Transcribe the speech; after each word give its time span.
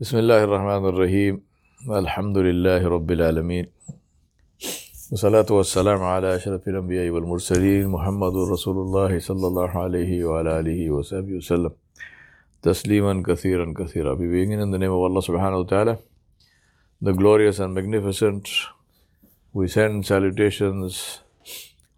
بسم 0.00 0.18
الله 0.18 0.44
الرحمن 0.44 0.84
الرحيم 0.88 1.34
الحمد 1.90 2.38
لله 2.38 2.88
رب 2.88 3.10
العالمين 3.10 3.66
والصلاة 5.10 5.48
والسلام 5.50 6.00
على 6.02 6.36
أشرف 6.38 6.68
الأنبياء 6.68 7.10
والمرسلين 7.10 7.88
محمد 7.88 8.34
رسول 8.54 8.76
الله 8.84 9.18
صلى 9.18 9.46
الله 9.46 9.70
عليه 9.84 10.24
وعلى 10.24 10.50
آله 10.60 10.80
وصحبه 10.90 11.34
وسلم 11.42 11.72
تسليما 12.62 13.22
كثيرا 13.26 13.74
كثيرا 13.78 14.14
We 14.14 14.26
begin 14.30 14.60
in 14.60 14.70
the 14.70 14.78
name 14.78 14.94
of 14.94 15.02
Allah 15.02 15.18
subhanahu 15.18 15.64
wa 15.64 15.68
ta'ala 15.68 15.98
the 17.02 17.12
glorious 17.12 17.58
and 17.58 17.74
magnificent 17.74 18.48
we 19.52 19.66
send 19.66 20.06
salutations 20.06 21.22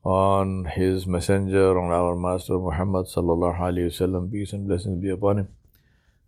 on 0.05 0.65
his 0.65 1.07
messenger 1.07 1.79
on 1.79 1.93
our 1.93 2.17
master 2.17 2.57
Muhammad 2.57 3.13
sallallahu 3.13 3.61
alayhi 3.61 3.93
wasallam 3.93 4.33
peace 4.33 4.55
and 4.55 4.67
blessings 4.67 5.03
be 5.03 5.11
upon 5.11 5.45
him 5.45 5.49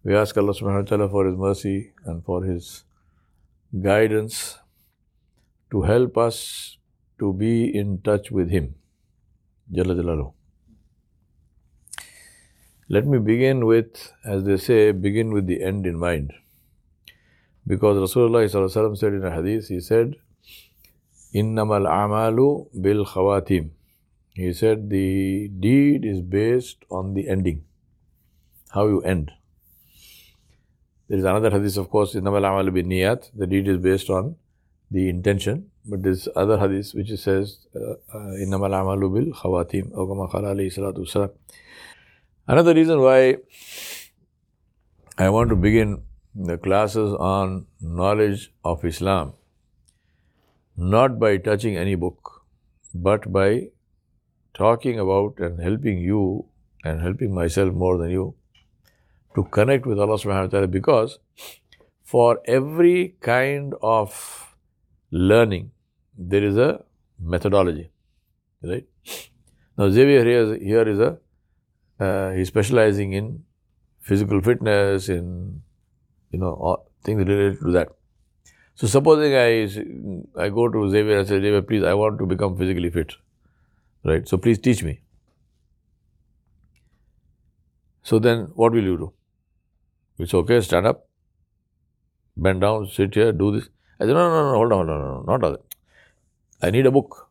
we 0.04 0.16
ask 0.16 0.36
Allah 0.36 0.52
subhanahu 0.52 0.82
wa 0.82 0.88
ta'ala 0.90 1.08
for 1.08 1.26
His 1.26 1.36
mercy 1.36 1.92
and 2.04 2.24
for 2.24 2.44
His 2.44 2.84
guidance 3.80 4.58
to 5.70 5.82
help 5.82 6.18
us 6.18 6.76
to 7.18 7.32
be 7.32 7.74
in 7.82 8.00
touch 8.02 8.30
with 8.30 8.50
Him. 8.50 8.74
Jalla 9.72 9.94
Jalalu. 9.94 10.32
Let 12.88 13.06
me 13.06 13.18
begin 13.18 13.64
with, 13.64 14.12
as 14.24 14.44
they 14.44 14.56
say, 14.56 14.92
begin 14.92 15.32
with 15.32 15.46
the 15.46 15.62
end 15.62 15.86
in 15.86 15.98
mind. 15.98 16.32
Because 17.66 17.96
Rasulullah 17.96 18.98
said 18.98 19.12
in 19.14 19.24
a 19.24 19.30
hadith, 19.30 19.68
he 19.68 19.80
said, 19.80 20.16
Innamal 21.32 21.86
amalu 21.88 22.68
bil 22.78 23.06
khawatim. 23.06 23.70
He 24.34 24.52
said 24.52 24.90
the 24.90 25.48
deed 25.48 26.04
is 26.04 26.20
based 26.20 26.84
on 26.90 27.14
the 27.14 27.28
ending, 27.28 27.64
how 28.70 28.88
you 28.88 29.00
end. 29.02 29.30
There 31.12 31.18
is 31.18 31.26
another 31.26 31.50
hadith, 31.50 31.76
of 31.76 31.90
course, 31.90 32.14
in 32.14 32.24
Namal 32.24 32.38
Amal 32.38 32.72
Niyat. 32.72 33.32
The 33.34 33.46
deed 33.46 33.68
is 33.68 33.76
based 33.76 34.08
on 34.08 34.36
the 34.90 35.10
intention. 35.10 35.70
But 35.84 36.02
this 36.02 36.26
other 36.34 36.58
hadith 36.58 36.94
which 36.94 37.10
says, 37.20 37.66
uh, 37.76 37.80
uh, 38.14 38.30
Innamal 38.44 38.72
Amalu 38.78 39.12
bil 39.12 39.34
Khawatim, 39.34 39.92
salatu 39.92 41.30
Another 42.48 42.72
reason 42.72 43.02
why 43.02 43.36
I 45.18 45.28
want 45.28 45.50
to 45.50 45.54
begin 45.54 46.02
the 46.34 46.56
classes 46.56 47.12
on 47.12 47.66
knowledge 47.78 48.50
of 48.64 48.82
Islam, 48.82 49.34
not 50.78 51.18
by 51.18 51.36
touching 51.36 51.76
any 51.76 51.94
book, 51.94 52.42
but 52.94 53.30
by 53.30 53.68
talking 54.54 54.98
about 54.98 55.40
and 55.40 55.60
helping 55.60 55.98
you 55.98 56.46
and 56.84 57.02
helping 57.02 57.34
myself 57.34 57.74
more 57.74 57.98
than 57.98 58.08
you 58.08 58.34
to 59.34 59.44
connect 59.44 59.86
with 59.86 59.98
Allah 59.98 60.18
subhanahu 60.18 60.48
wa 60.48 60.52
ta'ala 60.54 60.66
because 60.66 61.18
for 62.02 62.40
every 62.46 63.14
kind 63.20 63.74
of 63.82 64.56
learning 65.10 65.70
there 66.16 66.44
is 66.44 66.56
a 66.56 66.84
methodology. 67.18 67.90
Right? 68.62 68.86
Now 69.78 69.88
Xavier 69.88 70.24
here 70.24 70.42
is, 70.42 70.62
here 70.62 70.88
is 70.88 70.98
a 70.98 71.18
uh, 72.00 72.30
he's 72.32 72.48
specializing 72.48 73.12
in 73.12 73.44
physical 74.00 74.40
fitness, 74.40 75.08
in 75.08 75.62
you 76.30 76.38
know 76.38 76.84
things 77.04 77.18
related 77.18 77.60
to 77.60 77.72
that. 77.72 77.88
So 78.74 78.86
supposing 78.86 79.34
I 79.34 79.68
I 80.36 80.48
go 80.48 80.68
to 80.68 80.90
Xavier 80.90 81.18
and 81.18 81.28
say, 81.28 81.40
Xavier, 81.40 81.62
please, 81.62 81.84
I 81.84 81.94
want 81.94 82.18
to 82.18 82.26
become 82.26 82.56
physically 82.56 82.90
fit. 82.90 83.12
Right? 84.04 84.28
So 84.28 84.36
please 84.36 84.58
teach 84.58 84.82
me. 84.82 85.00
So 88.02 88.18
then 88.18 88.48
what 88.54 88.72
will 88.72 88.82
you 88.82 88.96
do? 88.96 89.12
It's 90.22 90.34
okay, 90.34 90.60
stand 90.60 90.86
up, 90.86 91.08
bend 92.36 92.60
down, 92.60 92.86
sit 92.86 93.14
here, 93.14 93.32
do 93.32 93.50
this. 93.50 93.68
I 93.98 94.04
said, 94.04 94.14
no, 94.14 94.28
no, 94.30 94.42
no, 94.50 94.56
hold 94.56 94.72
on, 94.72 94.86
hold 94.86 95.02
on, 95.02 95.26
no, 95.26 95.36
not 95.36 95.40
that. 95.40 95.60
I 96.62 96.70
need 96.70 96.86
a 96.86 96.92
book. 96.92 97.28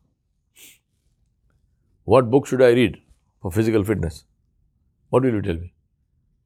What 2.04 2.30
book 2.30 2.46
should 2.46 2.60
I 2.60 2.72
read 2.72 3.00
for 3.40 3.50
physical 3.50 3.82
fitness? 3.82 4.24
What 5.08 5.22
will 5.22 5.32
you 5.32 5.40
tell 5.40 5.54
me? 5.54 5.72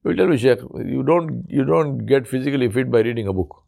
You 0.05 0.11
will 0.11 0.17
tell 0.17 0.29
me, 0.29 0.37
Sheikh, 0.37 0.61
you 0.84 1.03
don't, 1.03 1.47
you 1.49 1.65
don't 1.65 2.07
get 2.07 2.29
physically 2.29 2.71
fit 2.71 2.93
by 2.93 3.01
reading 3.01 3.27
a 3.27 3.33
book. 3.33 3.65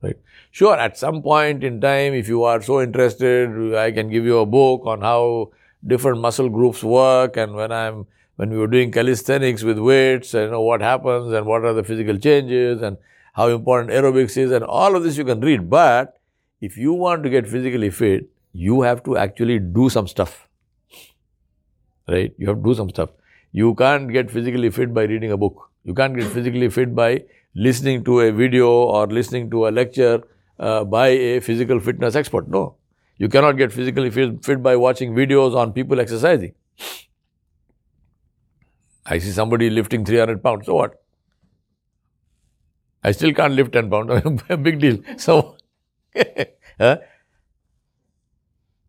Right? 0.00 0.16
Sure, 0.50 0.78
at 0.78 0.96
some 0.96 1.22
point 1.22 1.62
in 1.62 1.82
time, 1.82 2.14
if 2.14 2.28
you 2.28 2.44
are 2.44 2.62
so 2.62 2.80
interested, 2.80 3.74
I 3.74 3.92
can 3.92 4.08
give 4.08 4.24
you 4.24 4.38
a 4.38 4.46
book 4.46 4.86
on 4.86 5.02
how 5.02 5.50
different 5.86 6.20
muscle 6.20 6.48
groups 6.48 6.82
work 6.82 7.36
and 7.36 7.54
when 7.54 7.72
I'm 7.72 8.06
when 8.40 8.48
we 8.48 8.56
were 8.56 8.68
doing 8.72 8.90
calisthenics 8.90 9.62
with 9.62 9.78
weights, 9.78 10.32
you 10.32 10.48
know, 10.50 10.62
what 10.62 10.80
happens 10.80 11.30
and 11.30 11.44
what 11.44 11.62
are 11.62 11.74
the 11.74 11.82
physical 11.84 12.16
changes 12.16 12.80
and 12.80 12.96
how 13.34 13.48
important 13.48 13.90
aerobics 13.90 14.38
is 14.42 14.50
and 14.50 14.64
all 14.64 14.96
of 14.96 15.02
this 15.02 15.18
you 15.18 15.26
can 15.26 15.40
read. 15.40 15.68
But 15.68 16.16
if 16.62 16.78
you 16.78 16.94
want 16.94 17.22
to 17.24 17.28
get 17.28 17.46
physically 17.46 17.90
fit, 17.90 18.30
you 18.54 18.80
have 18.80 19.02
to 19.04 19.18
actually 19.18 19.58
do 19.58 19.90
some 19.90 20.08
stuff. 20.08 20.48
Right? 22.08 22.32
You 22.38 22.48
have 22.48 22.56
to 22.56 22.62
do 22.62 22.74
some 22.74 22.88
stuff. 22.88 23.10
You 23.52 23.74
can't 23.74 24.10
get 24.10 24.30
physically 24.30 24.70
fit 24.70 24.94
by 24.94 25.02
reading 25.02 25.32
a 25.32 25.36
book. 25.36 25.68
You 25.84 25.92
can't 25.92 26.16
get 26.16 26.24
physically 26.24 26.70
fit 26.70 26.94
by 26.94 27.24
listening 27.54 28.04
to 28.04 28.20
a 28.20 28.32
video 28.32 28.70
or 28.70 29.06
listening 29.06 29.50
to 29.50 29.68
a 29.68 29.70
lecture 29.70 30.22
uh, 30.58 30.84
by 30.84 31.08
a 31.08 31.40
physical 31.40 31.78
fitness 31.78 32.16
expert. 32.16 32.48
No. 32.48 32.76
You 33.18 33.28
cannot 33.28 33.58
get 33.58 33.70
physically 33.70 34.08
fit, 34.08 34.42
fit 34.42 34.62
by 34.62 34.76
watching 34.76 35.14
videos 35.14 35.54
on 35.54 35.74
people 35.74 36.00
exercising. 36.00 36.54
I 39.10 39.18
see 39.18 39.32
somebody 39.32 39.68
lifting 39.70 40.04
300 40.04 40.42
pounds, 40.42 40.66
so 40.66 40.74
what? 40.76 41.02
I 43.02 43.10
still 43.12 43.32
can't 43.34 43.54
lift 43.54 43.72
10 43.72 43.90
pounds, 43.90 44.42
big 44.62 44.80
deal. 44.80 44.98
So, 45.16 45.56
huh? 46.78 46.98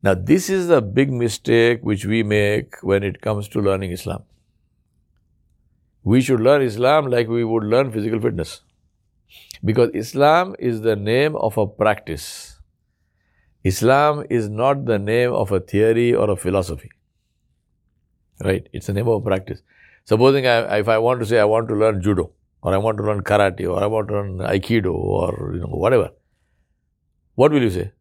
now 0.03 0.13
this 0.13 0.49
is 0.49 0.69
a 0.69 0.81
big 0.81 1.11
mistake 1.11 1.79
which 1.81 2.05
we 2.05 2.21
make 2.21 2.75
when 2.83 3.03
it 3.03 3.21
comes 3.21 3.47
to 3.49 3.61
learning 3.61 3.91
Islam. 3.91 4.23
We 6.03 6.21
should 6.21 6.39
learn 6.39 6.61
Islam 6.61 7.07
like 7.07 7.27
we 7.27 7.43
would 7.43 7.63
learn 7.63 7.91
physical 7.91 8.19
fitness. 8.19 8.61
Because 9.63 9.91
Islam 9.93 10.55
is 10.59 10.81
the 10.81 10.95
name 10.95 11.35
of 11.35 11.57
a 11.57 11.65
practice. 11.65 12.59
Islam 13.63 14.25
is 14.29 14.49
not 14.49 14.85
the 14.85 14.97
name 14.99 15.31
of 15.31 15.51
a 15.51 15.59
theory 15.59 16.13
or 16.13 16.29
a 16.29 16.35
philosophy. 16.35 16.89
Right? 18.43 18.67
It's 18.73 18.87
the 18.87 18.93
name 18.93 19.07
of 19.07 19.21
a 19.21 19.21
practice. 19.21 19.61
Supposing 20.05 20.47
I, 20.47 20.79
if 20.79 20.87
I 20.87 20.97
want 20.97 21.19
to 21.19 21.25
say 21.25 21.39
I 21.39 21.45
want 21.45 21.67
to 21.69 21.75
learn 21.75 22.01
judo, 22.01 22.31
or 22.61 22.73
I 22.73 22.77
want 22.77 22.97
to 22.97 23.03
learn 23.03 23.21
karate, 23.21 23.69
or 23.69 23.81
I 23.81 23.87
want 23.87 24.07
to 24.09 24.13
learn 24.15 24.37
aikido, 24.39 24.93
or 24.93 25.51
you 25.53 25.59
know 25.59 25.67
whatever, 25.67 26.09
what 27.35 27.51
will 27.51 27.61
you 27.61 27.69
say? 27.69 27.91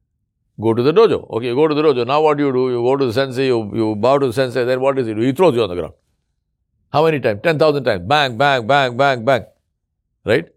Go 0.61 0.75
to 0.75 0.83
the 0.83 0.93
dojo. 0.93 1.29
Okay, 1.31 1.55
go 1.55 1.69
to 1.69 1.75
the 1.75 1.83
dojo. 1.83 2.07
Now 2.07 2.21
what 2.23 2.37
do 2.37 2.47
you 2.47 2.53
do? 2.53 2.71
You 2.71 2.83
go 2.83 2.97
to 2.97 3.07
the 3.07 3.13
sensei, 3.13 3.47
you, 3.47 3.71
you 3.75 3.97
bow 3.97 4.19
to 4.19 4.27
the 4.27 4.33
sensei, 4.33 4.65
then 4.65 4.81
what 4.81 4.97
does 4.97 5.07
he 5.07 5.15
do? 5.15 5.21
He 5.21 5.33
throws 5.33 5.55
you 5.55 5.63
on 5.63 5.69
the 5.69 5.75
ground. 5.75 5.95
How 6.93 7.05
many 7.05 7.21
times? 7.21 7.41
10,000 7.43 7.85
times. 7.85 8.07
Bang, 8.07 8.37
bang, 8.37 8.67
bang, 8.67 8.97
bang, 8.97 9.25
bang. 9.25 9.45
Right? 10.25 10.49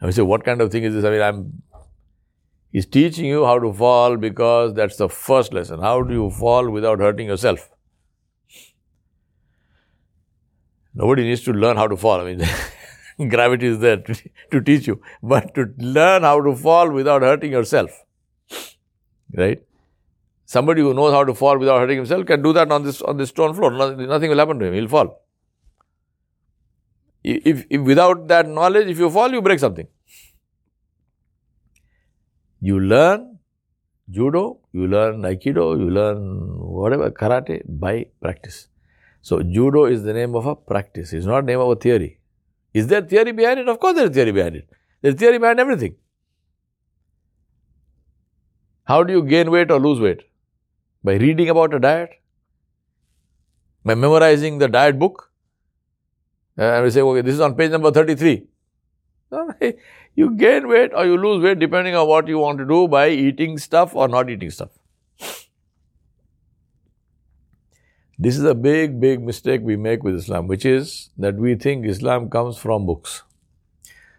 I 0.00 0.10
say, 0.10 0.22
what 0.22 0.44
kind 0.44 0.60
of 0.60 0.70
thing 0.70 0.84
is 0.84 0.94
this? 0.94 1.04
I 1.04 1.10
mean, 1.10 1.22
I'm. 1.22 1.62
He's 2.70 2.86
teaching 2.86 3.24
you 3.24 3.44
how 3.44 3.58
to 3.58 3.72
fall 3.72 4.16
because 4.16 4.74
that's 4.74 4.96
the 4.96 5.08
first 5.08 5.52
lesson. 5.52 5.80
How 5.80 6.02
do 6.02 6.14
you 6.14 6.30
fall 6.30 6.70
without 6.70 7.00
hurting 7.00 7.26
yourself? 7.26 7.70
Nobody 10.98 11.22
needs 11.22 11.42
to 11.42 11.52
learn 11.52 11.76
how 11.76 11.86
to 11.86 11.96
fall. 11.96 12.20
I 12.20 12.24
mean, 12.24 13.28
gravity 13.30 13.66
is 13.68 13.78
there 13.78 13.98
to, 13.98 14.14
to, 14.50 14.60
teach 14.60 14.86
you. 14.88 15.00
But 15.22 15.54
to 15.54 15.72
learn 15.78 16.22
how 16.22 16.40
to 16.42 16.54
fall 16.56 16.90
without 16.90 17.22
hurting 17.22 17.52
yourself, 17.52 18.04
right? 19.32 19.62
Somebody 20.44 20.82
who 20.82 20.94
knows 20.94 21.12
how 21.12 21.24
to 21.24 21.34
fall 21.34 21.58
without 21.58 21.78
hurting 21.78 21.98
himself 21.98 22.26
can 22.26 22.42
do 22.42 22.52
that 22.54 22.72
on 22.72 22.82
this 22.82 23.00
on 23.02 23.16
this 23.16 23.28
stone 23.28 23.54
floor. 23.54 23.70
Nothing, 23.70 24.08
nothing 24.08 24.30
will 24.30 24.38
happen 24.38 24.58
to 24.58 24.66
him. 24.66 24.74
He'll 24.74 24.88
fall. 24.88 25.22
If, 27.22 27.66
if 27.68 27.80
without 27.82 28.26
that 28.28 28.48
knowledge, 28.48 28.88
if 28.88 28.98
you 28.98 29.10
fall, 29.10 29.30
you 29.30 29.42
break 29.42 29.58
something. 29.58 29.86
You 32.60 32.80
learn 32.80 33.38
judo, 34.10 34.60
you 34.72 34.86
learn 34.86 35.22
aikido, 35.22 35.78
you 35.78 35.90
learn 35.90 36.58
whatever 36.58 37.10
karate 37.10 37.62
by 37.68 38.06
practice. 38.20 38.68
So 39.22 39.42
judo 39.42 39.84
is 39.84 40.02
the 40.02 40.12
name 40.12 40.34
of 40.34 40.46
a 40.46 40.54
practice. 40.54 41.12
It's 41.12 41.26
not 41.26 41.44
name 41.44 41.60
of 41.60 41.70
a 41.70 41.76
theory. 41.76 42.18
Is 42.72 42.86
there 42.86 43.02
theory 43.02 43.32
behind 43.32 43.60
it? 43.60 43.68
Of 43.68 43.78
course 43.78 43.96
there 43.96 44.06
is 44.06 44.12
theory 44.12 44.32
behind 44.32 44.56
it. 44.56 44.68
There's 45.02 45.14
theory 45.14 45.38
behind 45.38 45.60
everything. 45.60 45.96
How 48.84 49.02
do 49.02 49.12
you 49.12 49.22
gain 49.22 49.50
weight 49.50 49.70
or 49.70 49.78
lose 49.78 50.00
weight? 50.00 50.22
By 51.04 51.14
reading 51.14 51.48
about 51.50 51.74
a 51.74 51.78
diet? 51.78 52.10
By 53.84 53.94
memorizing 53.94 54.58
the 54.58 54.68
diet 54.68 54.98
book? 54.98 55.30
Uh, 56.58 56.62
and 56.62 56.84
we 56.84 56.90
say, 56.90 57.00
okay, 57.00 57.20
this 57.20 57.34
is 57.34 57.40
on 57.40 57.54
page 57.54 57.70
number 57.70 57.90
33. 57.90 58.46
You 60.18 60.30
gain 60.34 60.66
weight 60.66 60.92
or 60.94 61.06
you 61.06 61.16
lose 61.16 61.44
weight 61.44 61.60
depending 61.60 61.94
on 61.94 62.08
what 62.08 62.26
you 62.26 62.38
want 62.38 62.58
to 62.58 62.64
do 62.64 62.88
by 62.88 63.08
eating 63.10 63.56
stuff 63.56 63.94
or 63.94 64.08
not 64.08 64.28
eating 64.28 64.50
stuff. 64.50 64.70
This 68.20 68.36
is 68.36 68.42
a 68.42 68.54
big, 68.54 69.00
big 69.00 69.22
mistake 69.22 69.60
we 69.62 69.76
make 69.76 70.02
with 70.02 70.16
Islam, 70.16 70.48
which 70.48 70.64
is 70.64 71.10
that 71.18 71.36
we 71.36 71.54
think 71.54 71.86
Islam 71.86 72.28
comes 72.28 72.58
from 72.58 72.84
books. 72.84 73.22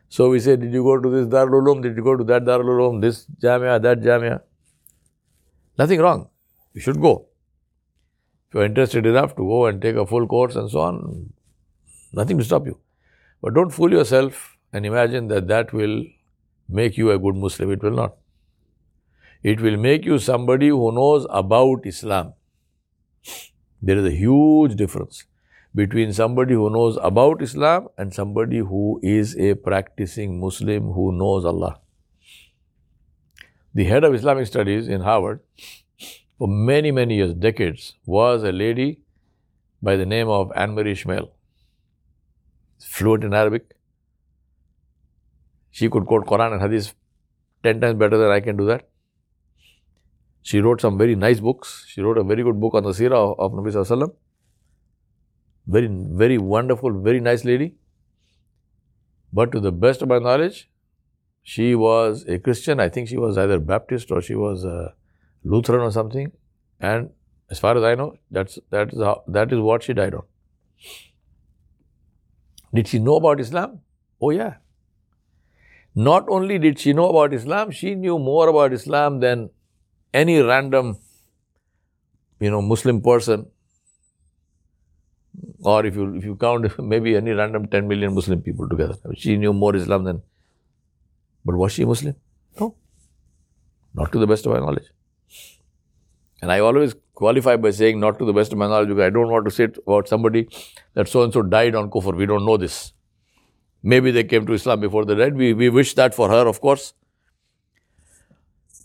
So 0.08 0.30
we 0.30 0.40
say, 0.40 0.56
did 0.56 0.72
you 0.74 0.84
go 0.84 1.00
to 1.00 1.10
this 1.10 1.28
Darul 1.28 1.62
Uloom? 1.62 1.84
Did 1.84 1.98
you 1.98 2.04
go 2.04 2.16
to 2.16 2.24
that 2.24 2.46
Darul 2.46 2.70
Uloom? 2.76 3.02
This 3.02 3.26
Jamia, 3.44 3.82
that 3.82 4.00
Jamia? 4.00 4.42
Nothing 5.78 6.00
wrong. 6.00 6.30
You 6.74 6.80
should 6.80 7.02
go. 7.02 7.28
If 8.48 8.54
you 8.54 8.62
are 8.62 8.66
interested 8.66 9.06
enough 9.06 9.36
to 9.36 9.44
go 9.44 9.66
and 9.66 9.82
take 9.82 9.96
a 9.96 10.06
full 10.06 10.28
course 10.28 10.56
and 10.56 10.72
so 10.72 10.80
on, 10.80 11.34
nothing 12.14 12.38
to 12.38 12.44
stop 12.44 12.66
you. 12.66 12.80
But 13.42 13.54
don't 13.54 13.70
fool 13.70 13.92
yourself 13.92 14.58
and 14.72 14.86
imagine 14.86 15.28
that 15.28 15.48
that 15.50 15.74
will 15.74 16.06
make 16.70 16.98
you 16.98 17.12
a 17.12 17.20
good 17.20 17.36
Muslim. 17.36 17.72
It 17.72 17.84
will 17.84 17.92
not. 17.92 18.16
It 19.44 19.60
will 19.60 19.78
make 19.78 20.06
you 20.06 20.20
somebody 20.20 20.70
who 20.70 20.92
knows 20.94 21.28
about 21.30 21.86
Islam. 21.86 22.34
There 23.82 23.98
is 23.98 24.06
a 24.06 24.16
huge 24.16 24.76
difference 24.76 25.26
between 25.74 26.12
somebody 26.14 26.54
who 26.54 26.70
knows 26.70 26.98
about 27.02 27.42
Islam 27.42 27.88
and 27.98 28.14
somebody 28.14 28.58
who 28.58 29.00
is 29.02 29.38
a 29.38 29.54
practicing 29.54 30.40
Muslim 30.40 30.92
who 30.92 31.12
knows 31.12 31.46
Allah. 31.46 31.80
The 33.74 33.86
head 33.86 34.04
of 34.04 34.14
Islamic 34.14 34.48
studies 34.48 34.88
in 34.88 35.02
Harvard 35.02 35.42
for 36.38 36.48
many, 36.48 36.92
many 36.92 37.16
years, 37.16 37.34
decades, 37.34 37.96
was 38.06 38.44
a 38.44 38.52
lady 38.52 39.02
by 39.82 39.96
the 39.96 40.06
name 40.06 40.28
of 40.28 40.50
Annemarie 40.50 40.98
Schimmel. 40.98 41.32
Fluent 42.80 43.24
in 43.24 43.34
Arabic. 43.34 43.76
She 45.72 45.90
could 45.90 46.06
quote 46.06 46.26
Quran 46.26 46.54
and 46.54 46.62
Hadith 46.62 46.94
10 47.64 47.80
times 47.80 48.00
better 48.00 48.18
than 48.18 48.32
I 48.32 48.40
can 48.40 48.58
do 48.58 48.66
that. 48.66 48.89
She 50.42 50.60
wrote 50.62 50.82
some 50.82 50.98
very 50.98 51.16
nice 51.16 51.40
books. 51.40 51.86
She 51.88 52.02
wrote 52.02 52.18
a 52.18 52.24
very 52.24 52.44
good 52.44 52.60
book 52.60 52.74
on 52.74 52.84
the 52.84 52.92
seerah 52.92 53.14
of, 53.14 53.40
of 53.40 53.52
Nabi 53.52 53.74
Sallallahu 53.74 54.14
Very, 55.68 55.88
very 56.24 56.38
wonderful, 56.38 57.02
very 57.02 57.20
nice 57.20 57.46
lady. 57.46 57.76
But 59.32 59.52
to 59.52 59.60
the 59.60 59.72
best 59.72 60.02
of 60.02 60.10
my 60.10 60.20
knowledge, 60.20 60.70
she 61.44 61.76
was 61.76 62.26
a 62.28 62.40
Christian. 62.40 62.80
I 62.80 62.90
think 62.90 63.10
she 63.10 63.18
was 63.18 63.38
either 63.38 63.60
Baptist 63.60 64.12
or 64.12 64.22
she 64.22 64.36
was 64.36 64.64
a 64.64 64.94
Lutheran 65.44 65.82
or 65.82 65.92
something. 65.92 66.32
And 66.80 67.12
as 67.50 67.60
far 67.60 67.78
as 67.78 67.84
I 67.84 67.96
know, 67.96 68.16
that's 68.32 68.60
that 68.70 68.94
is 68.94 69.02
how, 69.02 69.24
that 69.28 69.52
is 69.52 69.60
what 69.60 69.84
she 69.84 69.94
died 69.94 70.14
on. 70.14 70.24
Did 72.74 72.88
she 72.88 73.00
know 73.00 73.16
about 73.16 73.40
Islam? 73.40 73.80
Oh 74.22 74.30
yeah. 74.30 74.56
Not 75.96 76.28
only 76.30 76.60
did 76.60 76.80
she 76.80 76.94
know 76.94 77.10
about 77.10 77.34
Islam, 77.34 77.72
she 77.72 77.96
knew 77.96 78.20
more 78.20 78.48
about 78.48 78.74
Islam 78.74 79.20
than 79.20 79.50
any 80.14 80.42
random, 80.42 80.98
you 82.40 82.50
know, 82.52 82.62
Muslim 82.62 83.02
person, 83.02 83.48
or 85.62 85.86
if 85.86 85.96
you 85.96 86.16
if 86.16 86.24
you 86.26 86.36
count 86.36 86.80
maybe 86.94 87.16
any 87.16 87.32
random 87.32 87.68
10 87.68 87.88
million 87.88 88.14
Muslim 88.14 88.42
people 88.42 88.68
together. 88.70 88.96
She 89.16 89.38
knew 89.38 89.54
more 89.54 89.76
Islam 89.76 90.04
than. 90.04 90.22
But 91.46 91.56
was 91.56 91.72
she 91.74 91.86
Muslim? 91.86 92.16
No. 92.60 92.76
Not 93.94 94.12
to 94.12 94.20
the 94.20 94.28
best 94.28 94.46
of 94.46 94.54
my 94.54 94.60
knowledge. 94.60 94.90
And 96.42 96.52
I 96.52 96.60
always 96.60 96.96
qualify 97.14 97.56
by 97.58 97.72
saying 97.72 98.00
not 98.00 98.18
to 98.20 98.26
the 98.26 98.34
best 98.34 98.54
of 98.54 98.58
my 98.58 98.68
knowledge 98.68 98.90
because 98.90 99.04
I 99.04 99.10
don't 99.10 99.30
want 99.30 99.46
to 99.46 99.52
say 99.52 99.66
it 99.66 99.78
about 99.86 100.08
somebody 100.08 100.48
that 100.94 101.08
so 101.08 101.24
and 101.24 101.34
so 101.34 101.42
died 101.42 101.76
on 101.76 101.90
kufr. 101.90 102.16
We 102.16 102.26
don't 102.26 102.46
know 102.46 102.58
this. 102.58 102.94
Maybe 103.84 104.12
they 104.12 104.24
came 104.24 104.46
to 104.46 104.54
Islam 104.54 104.80
before 104.80 105.06
they 105.06 105.16
died. 105.16 105.36
We, 105.36 105.54
we 105.54 105.70
wish 105.70 105.94
that 105.96 106.16
for 106.16 106.30
her, 106.30 106.48
of 106.48 106.62
course. 106.62 106.94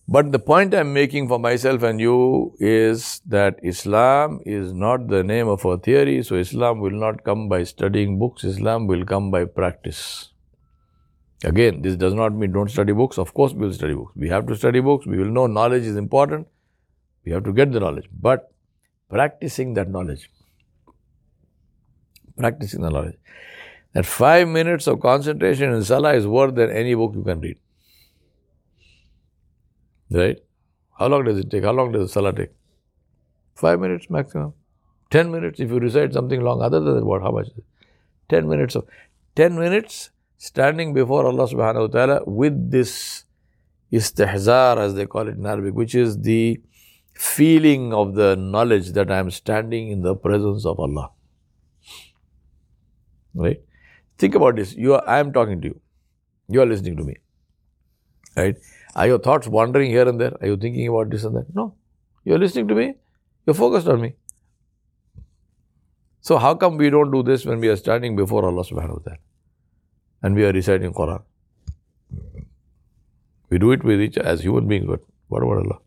But 0.06 0.32
the 0.32 0.38
point 0.38 0.74
I'm 0.74 0.92
making 0.92 1.28
for 1.28 1.38
myself 1.38 1.82
and 1.82 1.98
you 1.98 2.54
is 2.58 3.22
that 3.26 3.58
Islam 3.62 4.40
is 4.44 4.72
not 4.72 5.08
the 5.08 5.24
name 5.24 5.48
of 5.48 5.64
a 5.64 5.78
theory, 5.78 6.22
so 6.22 6.36
Islam 6.36 6.80
will 6.80 6.90
not 6.90 7.24
come 7.24 7.48
by 7.48 7.64
studying 7.64 8.18
books, 8.18 8.44
Islam 8.44 8.86
will 8.86 9.04
come 9.06 9.30
by 9.30 9.46
practice. 9.46 10.30
Again, 11.42 11.80
this 11.82 11.96
does 11.96 12.14
not 12.14 12.34
mean 12.34 12.52
don't 12.52 12.70
study 12.70 12.92
books. 12.92 13.18
Of 13.18 13.34
course, 13.34 13.52
we 13.52 13.66
will 13.66 13.72
study 13.72 13.94
books. 13.94 14.12
We 14.14 14.28
have 14.28 14.46
to 14.46 14.56
study 14.56 14.80
books. 14.80 15.06
We 15.06 15.18
will 15.18 15.30
know 15.30 15.46
knowledge 15.46 15.84
is 15.84 15.96
important. 15.96 16.48
We 17.24 17.32
have 17.32 17.44
to 17.44 17.52
get 17.52 17.72
the 17.72 17.80
knowledge. 17.80 18.08
But 18.12 18.50
practicing 19.10 19.74
that 19.74 19.90
knowledge, 19.90 20.30
practicing 22.38 22.80
the 22.82 22.90
knowledge, 22.90 23.16
that 23.92 24.06
five 24.06 24.48
minutes 24.48 24.86
of 24.86 25.00
concentration 25.00 25.72
in 25.72 25.84
Salah 25.84 26.14
is 26.14 26.26
worth 26.26 26.54
than 26.54 26.70
any 26.70 26.94
book 26.94 27.12
you 27.14 27.22
can 27.22 27.40
read. 27.40 27.58
Right? 30.14 30.38
How 30.98 31.08
long 31.08 31.24
does 31.24 31.38
it 31.38 31.50
take? 31.50 31.64
How 31.64 31.72
long 31.72 31.92
does 31.92 32.02
the 32.02 32.08
Salah 32.08 32.32
take? 32.32 32.50
Five 33.54 33.80
minutes 33.80 34.08
maximum. 34.08 34.52
Ten 35.10 35.30
minutes 35.30 35.60
if 35.60 35.70
you 35.70 35.78
recite 35.78 36.12
something 36.12 36.40
long, 36.40 36.62
other 36.62 36.80
than 36.80 37.04
what? 37.04 37.22
How 37.22 37.32
much? 37.32 37.48
Ten 38.28 38.48
minutes 38.48 38.76
of 38.76 38.86
ten 39.34 39.58
minutes 39.58 40.10
standing 40.36 40.94
before 40.94 41.26
Allah 41.26 41.48
subhanahu 41.48 41.88
wa 41.88 41.92
ta'ala 41.98 42.20
with 42.26 42.70
this 42.70 43.24
istihzar 43.92 44.78
as 44.78 44.94
they 44.94 45.06
call 45.06 45.28
it 45.28 45.36
in 45.36 45.46
Arabic, 45.46 45.74
which 45.74 45.94
is 45.94 46.20
the 46.22 46.60
feeling 47.14 47.92
of 47.94 48.14
the 48.14 48.36
knowledge 48.36 48.92
that 48.92 49.10
I 49.10 49.18
am 49.18 49.30
standing 49.30 49.88
in 49.88 50.02
the 50.02 50.14
presence 50.14 50.66
of 50.66 50.78
Allah. 50.78 51.10
Right? 53.34 53.60
Think 54.18 54.34
about 54.34 54.56
this. 54.56 54.74
You 54.74 54.94
are, 54.94 55.02
I 55.08 55.18
am 55.18 55.32
talking 55.32 55.60
to 55.60 55.68
you. 55.68 55.80
You 56.48 56.62
are 56.62 56.66
listening 56.66 56.96
to 56.96 57.04
me. 57.04 57.16
Right? 58.36 58.56
Are 58.96 59.06
your 59.06 59.18
thoughts 59.18 59.48
wandering 59.48 59.90
here 59.90 60.08
and 60.08 60.20
there? 60.20 60.32
Are 60.40 60.46
you 60.46 60.56
thinking 60.56 60.88
about 60.88 61.10
this 61.10 61.24
and 61.24 61.36
that? 61.36 61.54
No. 61.54 61.74
You're 62.24 62.38
listening 62.38 62.68
to 62.68 62.74
me. 62.74 62.94
You're 63.46 63.54
focused 63.54 63.88
on 63.88 64.00
me. 64.00 64.14
So 66.20 66.38
how 66.38 66.54
come 66.54 66.76
we 66.78 66.90
don't 66.90 67.10
do 67.10 67.22
this 67.22 67.44
when 67.44 67.60
we 67.60 67.68
are 67.68 67.76
standing 67.76 68.16
before 68.16 68.44
Allah 68.46 68.64
subhanahu 68.64 68.98
wa 68.98 69.02
ta'ala 69.04 69.18
and 70.22 70.34
we 70.34 70.44
are 70.44 70.52
reciting 70.52 70.92
Quran? 70.94 71.22
We 73.50 73.58
do 73.58 73.72
it 73.72 73.84
with 73.84 74.00
each 74.00 74.16
as 74.16 74.40
human 74.40 74.66
beings, 74.66 74.86
but 74.86 75.00
what 75.28 75.42
about 75.42 75.58
Allah? 75.58 75.78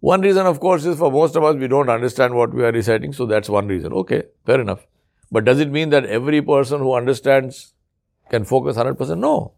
One 0.00 0.20
reason, 0.22 0.46
of 0.46 0.58
course, 0.58 0.84
is 0.84 0.98
for 0.98 1.12
most 1.12 1.36
of 1.36 1.44
us 1.44 1.54
we 1.54 1.68
don't 1.68 1.88
understand 1.88 2.34
what 2.34 2.52
we 2.52 2.64
are 2.64 2.72
reciting, 2.72 3.12
so 3.12 3.26
that's 3.26 3.48
one 3.48 3.68
reason. 3.68 3.92
Okay, 3.92 4.24
fair 4.44 4.60
enough. 4.60 4.84
But 5.30 5.44
does 5.44 5.60
it 5.60 5.70
mean 5.70 5.90
that 5.90 6.04
every 6.06 6.42
person 6.42 6.80
who 6.80 6.94
understands 6.94 7.74
can 8.28 8.44
focus 8.44 8.76
100%? 8.76 9.18
No. 9.18 9.52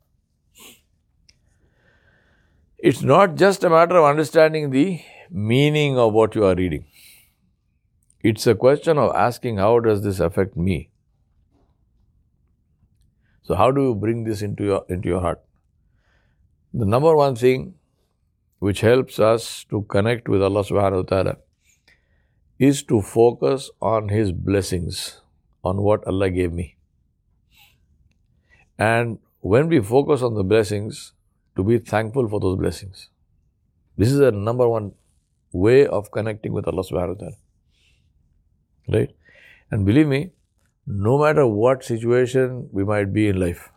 It's 2.89 3.01
not 3.01 3.37
just 3.37 3.65
a 3.65 3.71
matter 3.71 3.97
of 3.97 4.05
understanding 4.05 4.69
the 4.71 5.01
meaning 5.31 5.99
of 5.99 6.13
what 6.13 6.35
you 6.35 6.45
are 6.45 6.55
reading. 6.55 6.85
It's 8.23 8.47
a 8.47 8.55
question 8.55 8.99
of 8.99 9.15
asking 9.17 9.57
how 9.57 9.81
does 9.81 10.03
this 10.03 10.21
affect 10.21 10.55
me? 10.55 10.91
So 13.43 13.55
how 13.55 13.71
do 13.71 13.85
you 13.85 13.95
bring 13.95 14.25
this 14.25 14.43
into 14.43 14.65
your 14.65 14.85
into 14.91 15.09
your 15.09 15.23
heart? 15.23 15.41
The 16.75 16.85
number 16.97 17.17
one 17.17 17.37
thing 17.45 17.65
which 18.59 18.83
helps 18.83 19.19
us 19.31 19.49
to 19.71 19.83
connect 19.97 20.29
with 20.29 20.43
Allah 20.43 20.67
subhanahu 20.73 21.05
wa 21.05 21.09
ta'ala 21.15 21.37
is 22.59 22.83
to 22.93 23.01
focus 23.15 23.71
on 23.81 24.11
His 24.11 24.31
blessings, 24.31 25.23
on 25.73 25.83
what 25.89 26.07
Allah 26.07 26.29
gave 26.29 26.53
me. 26.53 26.77
And 28.79 29.21
when 29.41 29.69
we 29.77 29.85
focus 29.97 30.31
on 30.31 30.35
the 30.35 30.45
blessings, 30.45 31.14
to 31.57 31.65
be 31.65 31.79
thankful 31.79 32.29
for 32.29 32.41
those 32.41 32.59
blessings. 32.59 33.09
This 33.97 34.11
is 34.11 34.21
a 34.21 34.31
number 34.31 34.69
one 34.69 34.93
way 35.53 35.87
of 35.87 36.11
connecting 36.11 36.53
with 36.53 36.67
Allah 36.67 36.83
subhanahu 36.83 37.15
wa 37.15 37.21
ta'ala. 37.21 37.37
Right? 38.89 39.15
And 39.71 39.87
believe 39.87 40.09
me, 40.09 40.31
no 40.87 41.19
matter 41.19 41.47
what 41.47 41.85
situation 41.85 42.69
we 42.73 42.85
might 42.85 43.13
be 43.13 43.29
in 43.29 43.39
life, 43.41 43.71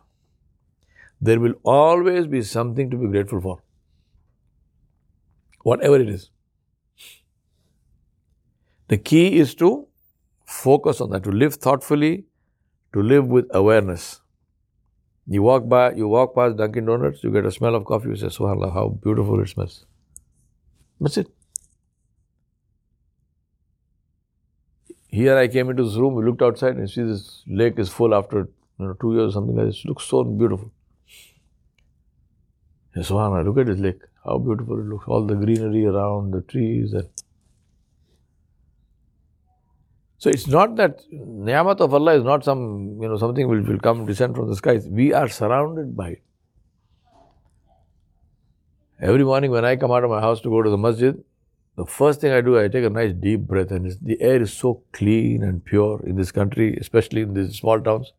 there 1.20 1.40
will 1.40 1.54
always 1.64 2.26
be 2.26 2.42
something 2.42 2.90
to 2.90 2.96
be 2.96 3.08
grateful 3.08 3.40
for. 3.40 3.62
Whatever 5.62 6.00
it 6.00 6.08
is. 6.08 6.30
The 8.88 8.96
key 8.96 9.38
is 9.38 9.54
to 9.56 9.86
focus 10.46 11.00
on 11.00 11.10
that, 11.10 11.24
to 11.24 11.30
live 11.30 11.56
thoughtfully, 11.56 12.24
to 12.94 13.02
live 13.02 13.26
with 13.26 13.46
awareness. 13.50 14.20
You 15.30 15.42
walk 15.42 15.68
by, 15.68 15.92
you 15.92 16.08
walk 16.08 16.34
past 16.34 16.56
Dunkin' 16.56 16.86
Donuts, 16.86 17.22
you 17.22 17.30
get 17.30 17.44
a 17.44 17.50
smell 17.52 17.74
of 17.74 17.84
coffee, 17.84 18.08
you 18.08 18.16
say, 18.16 18.28
Subhanallah, 18.28 18.72
how 18.72 18.88
beautiful 18.88 19.38
it 19.40 19.48
smells. 19.48 19.84
That's 20.98 21.18
it. 21.18 21.28
Here 25.08 25.36
I 25.36 25.48
came 25.48 25.68
into 25.68 25.84
this 25.84 25.96
room, 25.96 26.14
we 26.14 26.24
looked 26.24 26.40
outside 26.40 26.76
and 26.76 26.88
see 26.88 27.02
this 27.02 27.42
lake 27.46 27.78
is 27.78 27.90
full 27.90 28.14
after 28.14 28.48
you 28.78 28.86
know, 28.86 28.94
two 28.94 29.14
years 29.14 29.30
or 29.30 29.32
something 29.32 29.56
like 29.56 29.66
this. 29.66 29.82
It 29.84 29.88
looks 29.88 30.04
so 30.04 30.24
beautiful. 30.24 30.72
Yeah, 32.96 33.02
Subhanallah, 33.02 33.44
look 33.44 33.58
at 33.58 33.66
this 33.66 33.78
lake. 33.78 34.00
How 34.24 34.38
beautiful 34.38 34.80
it 34.80 34.86
looks. 34.86 35.04
All 35.08 35.26
the 35.26 35.34
greenery 35.34 35.84
around, 35.84 36.30
the 36.32 36.40
trees 36.40 36.94
and 36.94 37.08
so 40.18 40.30
it's 40.30 40.48
not 40.48 40.74
that 40.76 41.00
niyamat 41.12 41.80
of 41.80 41.94
Allah 41.94 42.14
is 42.14 42.24
not 42.24 42.44
some, 42.44 42.98
you 43.00 43.08
know, 43.08 43.16
something 43.16 43.48
will, 43.48 43.62
will 43.62 43.78
come 43.78 44.04
descend 44.04 44.34
from 44.34 44.48
the 44.48 44.56
skies. 44.56 44.86
We 44.88 45.12
are 45.12 45.28
surrounded 45.28 45.96
by 45.96 46.08
it. 46.10 46.22
Every 49.00 49.24
morning 49.24 49.52
when 49.52 49.64
I 49.64 49.76
come 49.76 49.92
out 49.92 50.02
of 50.02 50.10
my 50.10 50.20
house 50.20 50.40
to 50.40 50.50
go 50.50 50.60
to 50.60 50.70
the 50.70 50.76
masjid, 50.76 51.16
the 51.76 51.86
first 51.86 52.20
thing 52.20 52.32
I 52.32 52.40
do, 52.40 52.58
I 52.58 52.66
take 52.66 52.84
a 52.84 52.90
nice 52.90 53.12
deep 53.12 53.42
breath, 53.42 53.70
and 53.70 53.96
the 54.02 54.20
air 54.20 54.42
is 54.42 54.52
so 54.52 54.82
clean 54.92 55.44
and 55.44 55.64
pure 55.64 56.04
in 56.04 56.16
this 56.16 56.32
country, 56.32 56.76
especially 56.80 57.20
in 57.20 57.34
these 57.34 57.56
small 57.56 57.80
towns. 57.80 58.12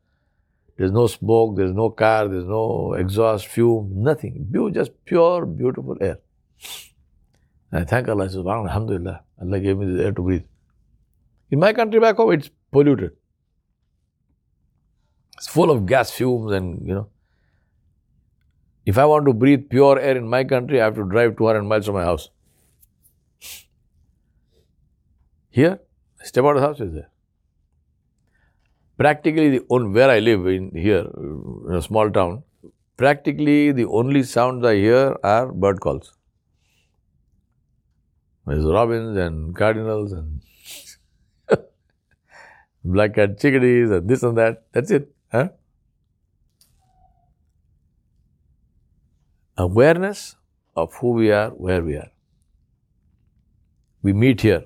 There's 0.77 0.93
no 0.93 1.07
smoke, 1.07 1.57
there's 1.57 1.73
no 1.73 1.89
car, 1.89 2.29
there's 2.29 2.45
no 2.45 2.93
exhaust, 2.93 3.47
fume, 3.47 3.91
nothing. 3.93 4.47
Just 4.73 4.91
pure, 5.03 5.45
beautiful 5.45 5.97
air. 5.99 6.19
And 7.69 7.81
I 7.81 7.83
thank 7.83 8.07
Allah, 8.07 8.23
I 8.23 8.27
said, 8.29 8.47
Alhamdulillah, 8.47 9.21
Allah 9.41 9.59
gave 9.59 9.77
me 9.77 9.91
this 9.91 10.05
air 10.05 10.13
to 10.13 10.21
breathe. 10.21 10.43
In 11.51 11.59
my 11.59 11.73
country 11.73 11.99
back 11.99 12.15
home, 12.17 12.31
it's 12.31 12.49
polluted. 12.71 13.11
It's 15.37 15.47
full 15.47 15.71
of 15.71 15.85
gas 15.85 16.11
fumes 16.11 16.51
and, 16.51 16.87
you 16.87 16.93
know. 16.93 17.09
If 18.85 18.97
I 18.97 19.05
want 19.05 19.25
to 19.25 19.33
breathe 19.33 19.69
pure 19.69 19.99
air 19.99 20.17
in 20.17 20.27
my 20.27 20.43
country, 20.43 20.81
I 20.81 20.85
have 20.85 20.95
to 20.95 21.03
drive 21.03 21.37
200 21.37 21.63
miles 21.63 21.85
from 21.85 21.95
my 21.95 22.03
house. 22.03 22.29
Here, 25.49 25.79
step 26.23 26.43
out 26.43 26.55
of 26.55 26.61
the 26.61 26.67
house 26.67 26.79
is 26.79 26.93
there. 26.93 27.09
Practically, 28.97 29.49
the 29.49 29.65
on 29.69 29.93
where 29.93 30.09
I 30.09 30.19
live 30.19 30.45
in 30.45 30.71
here, 30.75 31.07
in 31.69 31.75
a 31.75 31.81
small 31.81 32.11
town, 32.11 32.43
practically 32.97 33.71
the 33.71 33.85
only 33.85 34.23
sounds 34.23 34.65
I 34.65 34.75
hear 34.75 35.15
are 35.23 35.51
bird 35.51 35.79
calls. 35.79 36.13
There's 38.45 38.65
robins 38.65 39.17
and 39.17 39.55
cardinals 39.55 40.11
and 40.11 40.41
black-capped 42.83 43.39
chickadees 43.39 43.91
and 43.91 44.07
this 44.09 44.23
and 44.23 44.37
that. 44.37 44.63
That's 44.71 44.91
it. 44.91 45.13
Huh? 45.31 45.49
Awareness 49.57 50.35
of 50.75 50.93
who 50.95 51.11
we 51.11 51.31
are, 51.31 51.49
where 51.49 51.83
we 51.83 51.95
are. 51.95 52.11
We 54.01 54.13
meet 54.13 54.41
here. 54.41 54.65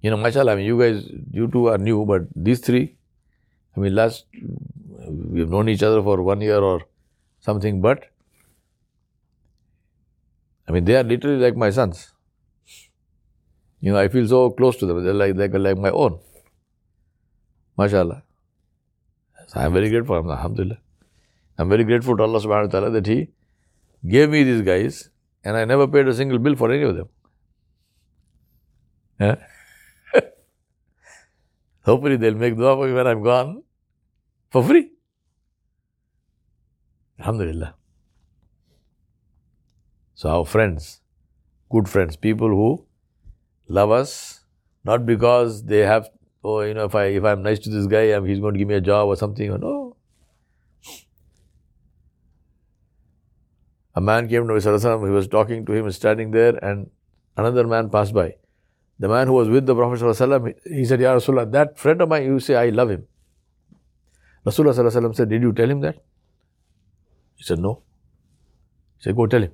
You 0.00 0.10
know, 0.10 0.16
mashallah, 0.16 0.52
I 0.52 0.56
mean, 0.56 0.64
you 0.64 0.78
guys, 0.78 1.06
you 1.30 1.48
two 1.48 1.66
are 1.68 1.76
new, 1.76 2.04
but 2.06 2.22
these 2.34 2.60
three, 2.60 2.96
I 3.76 3.80
mean, 3.80 3.94
last, 3.94 4.26
we've 5.08 5.48
known 5.48 5.68
each 5.68 5.82
other 5.82 6.02
for 6.02 6.22
one 6.22 6.40
year 6.40 6.58
or 6.58 6.82
something, 7.40 7.80
but 7.80 8.04
I 10.66 10.72
mean, 10.72 10.84
they 10.84 10.96
are 10.96 11.02
literally 11.02 11.38
like 11.38 11.56
my 11.56 11.70
sons. 11.70 12.12
You 13.80 13.92
know, 13.92 13.98
I 13.98 14.08
feel 14.08 14.26
so 14.26 14.50
close 14.50 14.76
to 14.78 14.86
them. 14.86 15.04
They're 15.04 15.14
like, 15.14 15.36
they're 15.36 15.48
like 15.48 15.78
my 15.78 15.90
own. 15.90 16.18
MashaAllah. 17.78 18.22
So 19.46 19.60
I'm 19.60 19.72
very 19.72 19.90
grateful, 19.90 20.16
Alhamdulillah. 20.16 20.78
I'm 21.58 21.68
very 21.68 21.84
grateful 21.84 22.16
to 22.16 22.22
Allah 22.22 22.40
subhanahu 22.40 22.66
wa 22.66 22.72
ta'ala 22.72 22.90
that 22.90 23.06
He 23.06 23.28
gave 24.06 24.30
me 24.30 24.42
these 24.42 24.62
guys 24.62 25.10
and 25.44 25.56
I 25.56 25.64
never 25.64 25.86
paid 25.86 26.08
a 26.08 26.14
single 26.14 26.38
bill 26.38 26.56
for 26.56 26.72
any 26.72 26.82
of 26.82 26.96
them. 26.96 27.08
Yeah? 29.20 29.36
Hopefully 31.84 32.16
they'll 32.16 32.34
make 32.34 32.56
dua 32.56 32.76
for 32.76 32.86
me 32.86 32.92
when 32.92 33.06
I'm 33.06 33.22
gone 33.22 33.62
for 34.50 34.62
free. 34.62 34.90
Alhamdulillah. 37.18 37.74
So 40.14 40.30
our 40.30 40.44
friends, 40.44 41.00
good 41.70 41.88
friends, 41.88 42.16
people 42.16 42.48
who 42.48 42.84
love 43.68 43.90
us, 43.90 44.40
not 44.84 45.06
because 45.06 45.64
they 45.64 45.80
have, 45.80 46.08
oh, 46.48 46.60
you 46.62 46.74
know, 46.74 46.84
if 46.84 46.94
I 46.94 47.04
if 47.20 47.24
I'm 47.24 47.42
nice 47.42 47.58
to 47.60 47.70
this 47.70 47.86
guy, 47.86 48.12
um, 48.12 48.26
he's 48.26 48.40
going 48.40 48.54
to 48.54 48.58
give 48.58 48.68
me 48.68 48.74
a 48.74 48.80
job 48.80 49.08
or 49.08 49.16
something. 49.16 49.50
Or 49.50 49.58
no. 49.58 49.96
A 53.94 54.00
man 54.00 54.28
came 54.28 54.46
to 54.46 54.54
Rasulullah, 54.54 55.06
he 55.06 55.12
was 55.12 55.26
talking 55.26 55.66
to 55.66 55.72
him, 55.72 55.90
standing 55.90 56.30
there, 56.30 56.52
and 56.64 56.90
another 57.36 57.66
man 57.66 57.90
passed 57.90 58.14
by. 58.14 58.34
The 59.00 59.08
man 59.08 59.26
who 59.26 59.32
was 59.32 59.48
with 59.48 59.66
the 59.66 59.74
Prophet 59.74 60.00
ﷺ, 60.04 60.54
he 60.64 60.84
said, 60.84 61.00
Ya 61.00 61.14
Rasulullah, 61.14 61.50
that 61.52 61.78
friend 61.78 62.00
of 62.02 62.08
mine, 62.08 62.24
you 62.24 62.38
say, 62.38 62.54
I 62.54 62.68
love 62.68 62.90
him. 62.90 63.06
Rasulullah 64.46 65.14
said, 65.16 65.28
Did 65.28 65.42
you 65.42 65.52
tell 65.52 65.70
him 65.70 65.80
that? 65.80 65.96
He 67.36 67.44
said, 67.44 67.58
No. 67.58 67.82
He 68.98 69.04
said, 69.04 69.16
Go 69.16 69.26
tell 69.26 69.42
him. 69.42 69.52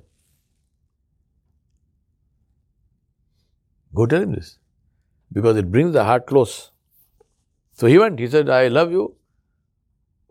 Go 3.95 4.05
tell 4.05 4.21
him 4.21 4.33
this. 4.33 4.57
Because 5.31 5.57
it 5.57 5.71
brings 5.71 5.93
the 5.93 6.03
heart 6.03 6.27
close. 6.27 6.71
So 7.75 7.87
he 7.87 7.97
went, 7.97 8.19
he 8.19 8.27
said, 8.27 8.49
I 8.49 8.69
love 8.69 8.91
you. 8.91 9.15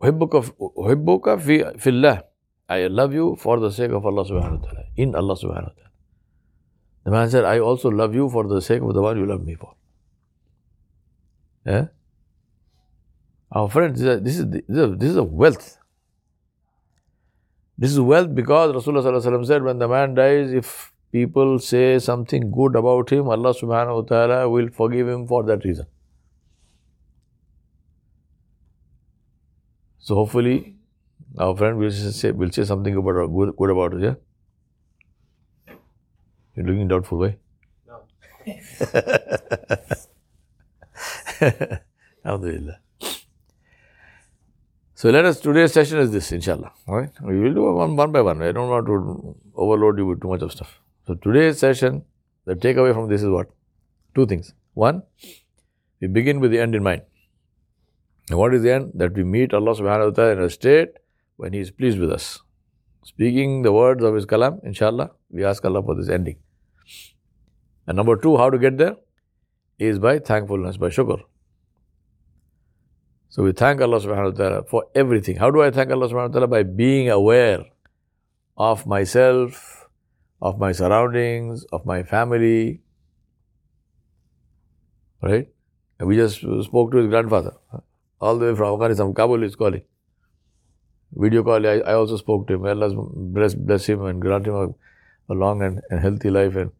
Uhibbuka 0.01 1.41
fi 1.41 1.63
fillah. 1.79 2.23
I 2.67 2.87
love 2.87 3.13
you 3.13 3.35
for 3.39 3.59
the 3.59 3.71
sake 3.71 3.91
of 3.91 4.03
Allah 4.03 4.25
subhanahu 4.25 4.61
wa 4.61 4.67
ta'ala. 4.67 4.83
In 4.97 5.15
Allah 5.15 5.35
subhanahu 5.35 5.69
wa 5.69 5.75
ta'ala. 5.77 5.91
The 7.03 7.11
man 7.11 7.29
said, 7.29 7.45
I 7.45 7.59
also 7.59 7.89
love 7.89 8.15
you 8.15 8.29
for 8.29 8.47
the 8.47 8.59
sake 8.61 8.81
of 8.81 8.95
the 8.95 9.01
one 9.01 9.17
you 9.19 9.27
love 9.27 9.45
me 9.45 9.53
for. 9.53 9.75
Yeah? 11.65 11.85
Our 13.51 13.69
friends, 13.69 14.01
this 14.01 14.39
is, 14.39 14.49
this 14.49 14.63
is, 14.69 14.97
this 14.97 15.09
is 15.11 15.17
a 15.17 15.23
wealth. 15.23 15.77
This 17.77 17.91
is 17.91 17.99
wealth 17.99 18.33
because 18.33 18.73
Rasulullah 18.73 19.45
said, 19.45 19.61
when 19.61 19.77
the 19.77 19.87
man 19.87 20.15
dies, 20.15 20.51
if 20.51 20.91
people 21.11 21.59
say 21.59 21.99
something 21.99 22.49
good 22.51 22.75
about 22.75 23.11
him, 23.11 23.29
Allah 23.29 23.53
subhanahu 23.53 23.95
wa 23.95 24.01
ta'ala 24.01 24.49
will 24.49 24.69
forgive 24.69 25.07
him 25.07 25.27
for 25.27 25.43
that 25.43 25.63
reason. 25.63 25.85
So 30.05 30.13
hopefully, 30.13 30.75
our 31.35 31.57
friend 31.57 31.79
will 31.79 31.89
say, 31.89 32.29
will 32.29 32.51
say 32.51 32.63
something 32.63 32.95
about, 32.95 33.25
good, 33.35 33.55
good 33.57 33.71
about 33.71 33.95
us, 33.95 34.01
yeah? 34.03 34.13
You're 36.55 36.67
looking 36.67 36.87
doubtful, 36.87 37.17
way. 37.17 37.39
No. 37.87 38.01
Alhamdulillah. 42.23 42.77
So 44.93 45.09
let 45.09 45.25
us, 45.25 45.39
today's 45.39 45.73
session 45.73 45.97
is 45.97 46.11
this, 46.11 46.31
inshallah. 46.31 46.71
Alright? 46.87 47.19
We 47.23 47.39
will 47.39 47.55
do 47.55 47.63
one, 47.73 47.95
one 47.95 48.11
by 48.11 48.21
one. 48.21 48.43
I 48.43 48.51
don't 48.51 48.69
want 48.69 48.85
to 48.85 49.35
overload 49.55 49.97
you 49.97 50.05
with 50.05 50.21
too 50.21 50.27
much 50.27 50.43
of 50.43 50.51
stuff. 50.51 50.81
So 51.07 51.15
today's 51.15 51.57
session, 51.57 52.05
the 52.45 52.53
takeaway 52.53 52.93
from 52.93 53.09
this 53.09 53.23
is 53.23 53.29
what? 53.29 53.49
Two 54.13 54.27
things. 54.27 54.53
One, 54.75 55.01
we 55.99 56.07
begin 56.09 56.39
with 56.39 56.51
the 56.51 56.59
end 56.59 56.75
in 56.75 56.83
mind. 56.83 57.01
And 58.29 58.39
what 58.39 58.53
is 58.53 58.63
the 58.63 58.73
end? 58.73 58.91
That 58.95 59.13
we 59.13 59.23
meet 59.23 59.53
Allah 59.53 59.75
subhanahu 59.75 60.09
wa 60.09 60.15
ta'ala 60.15 60.31
in 60.31 60.41
a 60.41 60.49
state 60.49 60.89
when 61.35 61.53
He 61.53 61.59
is 61.59 61.71
pleased 61.71 61.99
with 61.99 62.11
us. 62.11 62.41
Speaking 63.03 63.61
the 63.61 63.71
words 63.71 64.03
of 64.03 64.15
His 64.15 64.25
kalam, 64.25 64.63
inshallah, 64.63 65.11
we 65.29 65.45
ask 65.45 65.63
Allah 65.63 65.83
for 65.83 65.95
this 65.95 66.09
ending. 66.09 66.37
And 67.85 67.95
number 67.95 68.15
two, 68.17 68.37
how 68.37 68.49
to 68.49 68.57
get 68.57 68.77
there? 68.77 68.95
Is 69.77 69.99
by 69.99 70.19
thankfulness, 70.19 70.77
by 70.77 70.87
shukr. 70.87 71.21
So 73.29 73.43
we 73.43 73.51
thank 73.51 73.81
Allah 73.81 73.99
subhanahu 73.99 74.31
wa 74.31 74.37
ta'ala 74.37 74.63
for 74.63 74.85
everything. 74.95 75.35
How 75.35 75.51
do 75.51 75.61
I 75.61 75.69
thank 75.69 75.91
Allah 75.91 76.07
subhanahu 76.07 76.29
wa 76.29 76.33
ta'ala? 76.33 76.47
By 76.47 76.63
being 76.63 77.09
aware 77.09 77.65
of 78.57 78.87
myself, 78.87 79.89
of 80.41 80.57
my 80.57 80.71
surroundings, 80.71 81.65
of 81.73 81.85
my 81.85 82.03
family. 82.03 82.81
Right? 85.21 85.49
And 85.99 86.07
we 86.07 86.15
just 86.15 86.39
spoke 86.39 86.91
to 86.91 86.97
his 86.97 87.07
grandfather. 87.07 87.53
All 88.25 88.39
the 88.39 88.47
way 88.47 88.55
from 88.55 88.73
Afghanistan, 88.73 89.13
Kabul 89.13 89.43
is 89.43 89.55
calling. 89.55 89.83
Video 91.23 91.43
call, 91.43 91.67
I, 91.71 91.73
I 91.91 91.93
also 91.93 92.17
spoke 92.17 92.47
to 92.47 92.55
him. 92.55 92.65
Allah 92.65 92.89
bless, 93.37 93.53
bless 93.53 93.85
him 93.85 94.05
and 94.05 94.21
grant 94.21 94.47
him 94.47 94.55
a, 94.55 95.33
a 95.33 95.35
long 95.41 95.61
and, 95.61 95.81
and 95.89 95.99
healthy 95.99 96.31
life 96.31 96.55
and 96.55 96.71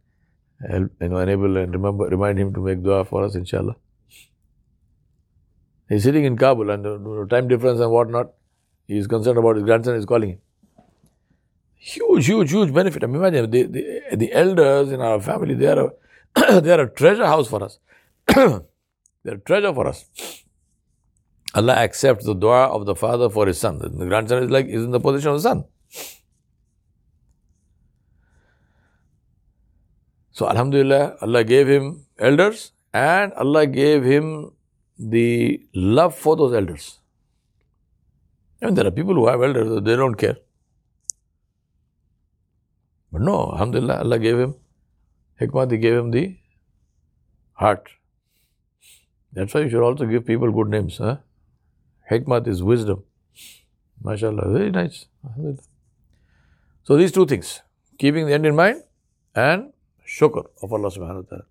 help, 0.69 0.91
you 0.99 1.09
know, 1.09 1.17
enable 1.17 1.57
and 1.57 1.71
remember, 1.73 2.05
remind 2.05 2.39
him 2.39 2.53
to 2.55 2.61
make 2.61 2.81
dua 2.83 3.05
for 3.05 3.23
us, 3.23 3.35
inshallah. 3.35 3.75
He's 5.87 6.03
sitting 6.03 6.25
in 6.25 6.35
Kabul 6.35 6.71
and 6.71 7.29
time 7.29 7.47
difference 7.47 7.79
and 7.79 7.91
whatnot. 7.91 8.31
He's 8.87 9.05
concerned 9.05 9.37
about 9.37 9.55
his 9.57 9.65
grandson 9.65 9.95
is 9.95 10.05
calling 10.05 10.29
him. 10.29 10.39
Huge, 11.75 12.25
huge, 12.25 12.51
huge 12.51 12.73
benefit. 12.73 13.03
I 13.03 13.07
mean, 13.07 13.17
imagine 13.17 13.51
the, 13.51 13.63
the, 13.63 14.15
the 14.15 14.33
elders 14.33 14.91
in 14.91 14.99
our 14.99 15.21
family, 15.21 15.53
they 15.53 15.67
are 15.67 15.91
a, 16.35 16.61
they 16.61 16.71
are 16.71 16.81
a 16.81 16.89
treasure 16.89 17.27
house 17.27 17.47
for 17.47 17.63
us. 17.63 17.77
they 18.27 19.31
are 19.31 19.35
a 19.35 19.37
treasure 19.37 19.73
for 19.75 19.87
us. 19.87 20.05
Allah 21.55 21.73
accepts 21.73 22.25
the 22.25 22.33
dua 22.33 22.65
of 22.67 22.85
the 22.85 22.95
father 22.95 23.29
for 23.29 23.47
his 23.47 23.57
son. 23.57 23.79
The 23.79 24.05
grandson 24.05 24.43
is 24.43 24.51
like, 24.51 24.67
is 24.67 24.83
in 24.83 24.91
the 24.91 24.99
position 24.99 25.29
of 25.29 25.41
the 25.41 25.49
son. 25.49 25.63
So, 30.31 30.49
Alhamdulillah, 30.49 31.17
Allah 31.21 31.45
gave 31.45 31.69
him 31.69 32.05
elders 32.19 32.71
and 32.93 33.31
Allah 33.33 33.67
gave 33.67 34.03
him 34.03 34.51
the 34.99 35.61
love 35.73 36.13
for 36.13 36.35
those 36.35 36.53
elders. 36.53 36.99
And 38.61 38.77
there 38.77 38.85
are 38.85 38.91
people 38.91 39.13
who 39.13 39.27
have 39.27 39.41
elders, 39.41 39.81
they 39.83 39.95
don't 39.95 40.15
care. 40.15 40.37
But 43.13 43.21
no, 43.21 43.51
Alhamdulillah, 43.53 43.99
Allah 43.99 44.19
gave 44.19 44.37
him 44.37 44.55
hikmah, 45.39 45.71
He 45.71 45.77
gave 45.77 45.97
him 45.99 46.11
the 46.11 46.37
heart. 47.53 47.87
That's 49.31 49.53
why 49.53 49.61
you 49.61 49.69
should 49.69 49.83
also 49.83 50.05
give 50.05 50.25
people 50.25 50.51
good 50.51 50.67
names. 50.67 50.97
Huh? 50.97 51.17
Hikmat 52.09 52.47
is 52.47 52.63
wisdom. 52.63 53.03
MashaAllah, 54.03 54.51
very 54.51 54.71
nice. 54.71 55.05
So 56.83 56.97
these 56.97 57.11
two 57.11 57.25
things, 57.25 57.61
keeping 57.97 58.27
the 58.27 58.33
end 58.33 58.45
in 58.45 58.55
mind 58.55 58.83
and 59.35 59.71
shukr 60.07 60.45
of 60.61 60.71
Allah 60.71 60.89
subhanahu 60.89 61.23
wa 61.23 61.29
ta'ala 61.29 61.45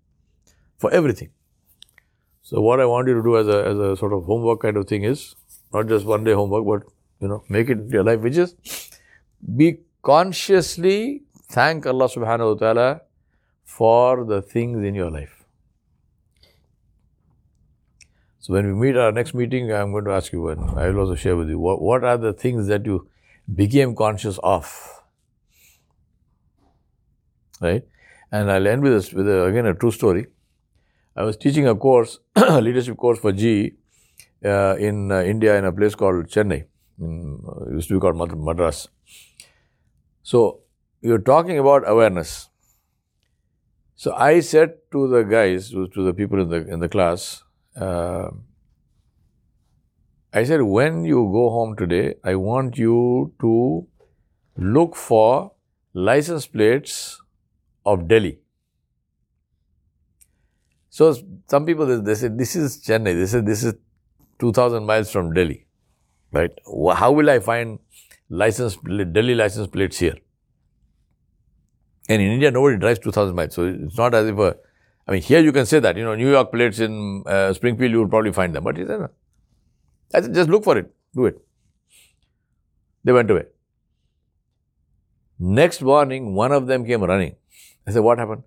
for 0.79 0.93
everything. 0.93 1.31
So 2.43 2.61
what 2.61 2.81
I 2.81 2.85
want 2.87 3.09
you 3.09 3.15
to 3.15 3.23
do 3.23 3.37
as 3.37 3.49
a, 3.49 3.67
as 3.67 3.79
a 3.79 3.97
sort 3.97 4.13
of 4.13 4.25
homework 4.25 4.61
kind 4.61 4.77
of 4.77 4.87
thing 4.87 5.03
is 5.03 5.35
not 5.73 5.89
just 5.89 6.07
one 6.07 6.25
day 6.25 6.33
homework, 6.33 6.65
but 6.67 6.93
you 7.21 7.29
know, 7.29 7.43
make 7.49 7.69
it 7.69 7.79
your 7.89 8.05
life, 8.05 8.21
which 8.21 8.37
is 8.37 8.55
be 9.57 9.79
consciously 10.03 11.23
thank 11.49 11.87
Allah 11.87 12.09
subhanahu 12.09 12.55
wa 12.55 12.59
ta'ala 12.59 13.01
for 13.65 14.25
the 14.25 14.43
things 14.43 14.85
in 14.85 14.95
your 14.95 15.11
life. 15.11 15.44
So 18.45 18.53
when 18.53 18.67
we 18.67 18.75
meet 18.75 18.97
our 18.99 19.11
next 19.11 19.33
meeting, 19.33 19.73
I'm 19.73 19.91
going 19.91 20.05
to 20.05 20.11
ask 20.11 20.31
you 20.31 20.43
one. 20.43 20.79
I 20.79 20.89
will 20.89 20.99
also 21.01 21.15
share 21.15 21.35
with 21.35 21.49
you 21.49 21.59
what, 21.59 21.81
what 21.81 22.05
are 22.05 22.19
the 22.19 22.35
things 22.35 22.67
that 22.67 22.85
you 22.85 23.09
became 23.55 23.97
conscious 23.97 24.39
of. 24.43 25.01
Right? 27.59 27.85
And 28.31 28.51
I'll 28.51 28.67
end 28.67 28.83
with 28.83 28.93
this 28.93 29.15
with 29.15 29.27
a, 29.27 29.45
again 29.45 29.65
a 29.65 29.73
true 29.73 29.91
story. 29.91 30.27
I 31.17 31.23
was 31.23 31.39
teaching 31.39 31.67
a 31.67 31.75
course, 31.75 32.19
a 32.37 32.61
leadership 32.61 32.99
course 32.99 33.19
for 33.19 33.33
GE 33.33 33.77
uh, 34.45 34.77
in 34.79 35.11
uh, 35.11 35.23
India 35.23 35.57
in 35.57 35.65
a 35.65 35.73
place 35.73 35.95
called 35.95 36.27
Chennai. 36.27 36.67
In, 37.01 37.43
uh, 37.49 37.71
used 37.71 37.89
to 37.89 37.95
be 37.95 38.01
called 38.01 38.19
Madras. 38.19 38.89
So 40.23 40.61
you're 41.01 41.25
talking 41.33 41.59
about 41.59 41.89
awareness. 41.89 42.51
So 43.97 44.13
I 44.13 44.41
said 44.41 44.75
to 44.93 45.09
the 45.09 45.23
guys, 45.23 45.71
to 45.71 46.05
the 46.05 46.13
people 46.13 46.43
in 46.43 46.51
the 46.51 46.69
in 46.75 46.81
the 46.81 46.91
class, 46.91 47.43
uh, 47.77 48.31
I 50.33 50.45
said, 50.45 50.63
when 50.63 51.05
you 51.05 51.31
go 51.33 51.51
home 51.51 51.77
today, 51.77 52.15
I 52.25 52.35
want 52.35 52.77
you 52.77 53.33
to 53.41 53.87
look 54.57 54.97
for 54.97 55.53
license 55.93 56.47
plates 56.47 57.21
of 57.87 58.09
Delhi. 58.09 58.41
So 60.91 61.17
some 61.49 61.67
people 61.67 62.03
they 62.03 62.15
say 62.15 62.29
this 62.29 62.55
is 62.57 62.83
Chennai. 62.83 63.15
They 63.15 63.27
say 63.27 63.41
this 63.41 63.65
is 63.65 63.75
2,000 64.39 64.85
miles 64.85 65.11
from 65.11 65.33
Delhi, 65.33 65.67
right? 66.33 66.51
How 66.97 67.13
will 67.13 67.31
I 67.31 67.39
find 67.41 67.79
license 68.29 68.77
Delhi 68.77 69.35
license 69.35 69.67
plates 69.69 69.99
here? 69.99 70.17
And 72.09 72.21
in 72.21 72.33
India, 72.33 72.51
nobody 72.51 72.77
drives 72.77 72.99
2,000 73.01 73.35
miles, 73.35 73.55
so 73.55 73.65
it's 73.67 73.97
not 73.97 74.15
as 74.15 74.29
if 74.29 74.39
a, 74.39 74.57
I 75.07 75.13
mean, 75.13 75.23
here 75.23 75.41
you 75.41 75.53
can 75.53 75.67
say 75.67 75.81
that, 75.81 75.97
you 75.97 76.05
know, 76.05 76.15
New 76.15 76.31
York 76.31 76.51
plates 76.51 76.81
in 76.81 77.23
uh, 77.27 77.53
Springfield, 77.53 77.91
you 77.91 77.99
will 77.99 78.09
probably 78.09 78.33
find 78.33 78.55
them, 78.55 78.65
but 78.65 78.77
he 78.77 78.87
said, 78.87 79.01
no. 79.01 79.11
I 80.15 80.21
said, 80.23 80.35
just 80.35 80.49
look 80.49 80.65
for 80.65 80.79
it, 80.79 80.95
do 81.15 81.27
it. 81.27 81.41
They 83.03 83.13
went 83.13 83.31
away. 83.31 83.45
Next 85.39 85.83
morning, 85.83 86.35
one 86.35 86.53
of 86.53 86.67
them 86.67 86.87
came 86.87 87.03
running. 87.03 87.37
I 87.87 87.91
said, 87.91 88.01
what 88.01 88.19
happened? 88.19 88.45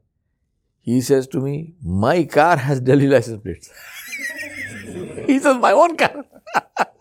He 0.79 1.01
says 1.01 1.27
to 1.27 1.39
me, 1.39 1.75
my 1.83 2.23
car 2.23 2.57
has 2.57 2.79
Delhi 2.79 3.07
license 3.07 3.43
plates. 3.43 3.69
he 5.27 5.37
says, 5.37 5.57
my 5.57 5.73
own 5.73 5.95
car. 5.97 6.25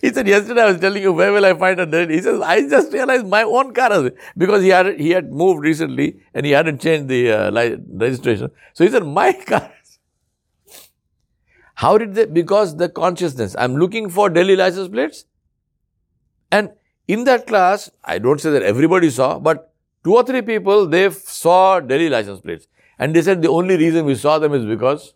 he 0.00 0.12
said, 0.12 0.26
yesterday 0.26 0.62
I 0.62 0.66
was 0.72 0.80
telling 0.80 1.02
you, 1.02 1.12
where 1.12 1.32
will 1.32 1.44
I 1.44 1.54
find 1.54 1.78
a 1.80 1.86
Delhi? 1.86 2.14
He 2.14 2.22
says, 2.22 2.40
I 2.40 2.68
just 2.68 2.92
realized 2.92 3.26
my 3.26 3.42
own 3.42 3.72
car 3.72 4.06
it. 4.06 4.16
Because 4.36 4.62
he 4.62 4.68
had, 4.68 4.98
he 4.98 5.10
had 5.10 5.32
moved 5.32 5.62
recently 5.62 6.20
and 6.34 6.44
he 6.44 6.52
hadn't 6.52 6.80
changed 6.80 7.08
the 7.08 7.32
uh, 7.32 7.76
registration. 7.88 8.50
So 8.74 8.84
he 8.84 8.90
said, 8.90 9.04
my 9.04 9.32
car. 9.46 9.72
How 11.74 11.98
did 11.98 12.14
they? 12.14 12.24
Because 12.24 12.76
the 12.76 12.88
consciousness. 12.88 13.54
I'm 13.58 13.76
looking 13.76 14.08
for 14.08 14.30
Delhi 14.30 14.56
license 14.56 14.88
plates. 14.88 15.26
And 16.50 16.70
in 17.06 17.24
that 17.24 17.46
class, 17.46 17.90
I 18.02 18.18
don't 18.18 18.40
say 18.40 18.50
that 18.50 18.62
everybody 18.62 19.10
saw, 19.10 19.38
but 19.38 19.74
two 20.02 20.14
or 20.14 20.24
three 20.24 20.40
people, 20.42 20.86
they 20.86 21.10
saw 21.10 21.80
Delhi 21.80 22.08
license 22.08 22.40
plates. 22.40 22.66
And 22.98 23.14
they 23.14 23.20
said 23.20 23.42
the 23.42 23.48
only 23.48 23.76
reason 23.76 24.06
we 24.06 24.14
saw 24.14 24.38
them 24.38 24.54
is 24.54 24.64
because 24.64 25.12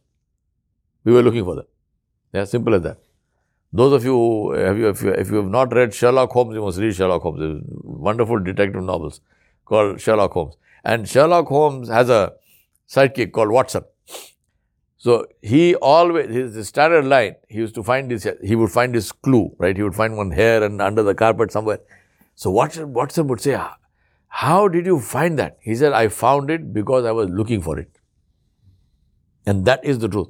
we 1.05 1.13
were 1.13 1.23
looking 1.23 1.45
for 1.45 1.57
them. 1.57 1.65
Yeah, 2.35 2.45
simple 2.45 2.75
as 2.75 2.83
that. 2.83 2.99
Those 3.73 3.93
of 3.93 4.05
you, 4.05 4.55
eh, 4.55 4.67
have 4.67 4.79
you, 4.79 4.89
if, 4.89 5.03
you 5.03 5.11
if 5.11 5.31
you 5.31 5.37
have 5.37 5.49
not 5.51 5.73
read 5.73 5.95
Sherlock 5.95 6.31
Holmes, 6.31 6.55
you 6.55 6.63
must 6.63 6.79
read 6.79 6.95
Sherlock 6.95 7.23
Holmes. 7.23 7.63
Wonderful 7.83 8.41
detective 8.41 8.83
novels 8.83 9.21
called 9.65 10.01
Sherlock 10.01 10.33
Holmes. 10.33 10.57
And 10.85 11.09
Sherlock 11.09 11.47
Holmes 11.47 11.89
has 11.89 12.09
a 12.09 12.33
sidekick 12.89 13.33
called 13.33 13.51
Watson. 13.51 13.85
So 14.97 15.27
he 15.41 15.77
always, 15.77 16.29
his 16.29 16.69
standard 16.69 17.07
line, 17.07 17.37
he 17.49 17.59
used 17.59 17.75
to 17.77 17.83
find 17.83 18.11
this, 18.11 18.27
he 18.43 18.55
would 18.55 18.71
find 18.71 18.95
his 18.95 19.13
clue, 19.13 19.55
right? 19.59 19.77
He 19.77 19.83
would 19.83 19.95
find 19.95 20.17
one 20.17 20.31
here 20.31 20.63
and 20.63 20.83
under 20.83 21.03
the 21.03 21.15
carpet 21.15 21.53
somewhere. 21.53 21.79
So 22.35 22.51
Watson, 22.51 22.93
Watson 22.93 23.29
would 23.29 23.41
say, 23.41 23.55
ah, 23.55 23.77
how 24.29 24.69
did 24.69 24.85
you 24.85 25.01
find 25.01 25.39
that? 25.39 25.59
He 25.61 25.75
said, 25.75 25.93
I 25.93 26.09
found 26.09 26.51
it 26.51 26.73
because 26.73 27.05
I 27.05 27.13
was 27.13 27.31
looking 27.31 27.63
for 27.63 27.79
it. 27.79 27.91
And 29.47 29.65
that 29.65 29.85
is 29.85 30.01
the 30.01 30.09
truth. 30.09 30.29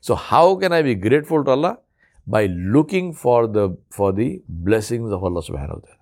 So 0.00 0.14
how 0.14 0.56
can 0.56 0.72
I 0.72 0.82
be 0.82 0.94
grateful 0.94 1.44
to 1.44 1.50
Allah? 1.50 1.78
By 2.26 2.46
looking 2.46 3.12
for 3.12 3.46
the, 3.46 3.76
for 3.90 4.12
the 4.12 4.42
blessings 4.48 5.12
of 5.12 5.22
Allah 5.22 5.42
subhanahu 5.42 5.74
wa 5.74 5.80
ta'ala. 5.80 6.00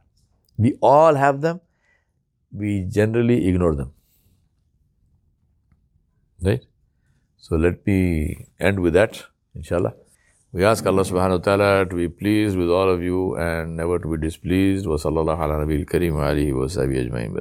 We 0.56 0.76
all 0.80 1.14
have 1.14 1.40
them. 1.40 1.60
We 2.52 2.86
generally 2.88 3.46
ignore 3.48 3.74
them. 3.74 3.92
Right? 6.42 6.64
So 7.36 7.56
let 7.56 7.86
me 7.86 8.46
end 8.58 8.80
with 8.80 8.94
that, 8.94 9.22
inshallah. 9.54 9.94
We 10.52 10.64
ask 10.64 10.86
Allah 10.86 11.02
subhanahu 11.02 11.38
wa 11.38 11.44
ta'ala 11.44 11.86
to 11.86 11.96
be 11.96 12.08
pleased 12.08 12.56
with 12.56 12.70
all 12.70 12.88
of 12.88 13.02
you 13.02 13.36
and 13.36 13.76
never 13.76 13.98
to 13.98 14.08
be 14.08 14.16
displeased. 14.16 14.86
Wa 14.86 14.96
sallallahu 14.96 15.36